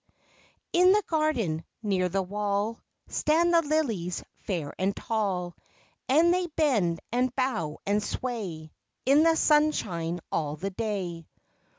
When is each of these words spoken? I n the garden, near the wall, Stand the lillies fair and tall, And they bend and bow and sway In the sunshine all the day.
I 0.75 0.79
n 0.79 0.93
the 0.93 1.03
garden, 1.05 1.63
near 1.83 2.09
the 2.09 2.23
wall, 2.23 2.81
Stand 3.07 3.53
the 3.53 3.61
lillies 3.61 4.23
fair 4.37 4.73
and 4.79 4.95
tall, 4.95 5.55
And 6.09 6.33
they 6.33 6.47
bend 6.47 7.01
and 7.11 7.35
bow 7.35 7.77
and 7.85 8.01
sway 8.01 8.71
In 9.05 9.21
the 9.21 9.35
sunshine 9.35 10.19
all 10.31 10.55
the 10.55 10.71
day. 10.71 11.27